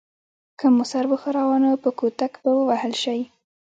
که 0.59 0.65
مو 0.75 0.83
سر 0.91 1.05
وښوراوه 1.07 1.57
نو 1.63 1.71
په 1.83 1.89
کوتک 1.99 2.33
به 2.43 2.51
ووهل 2.57 2.93
شئ. 3.01 3.21